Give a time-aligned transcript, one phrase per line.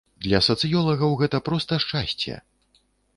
[0.27, 2.39] Для сацыёлагаў гэта проста шчасце.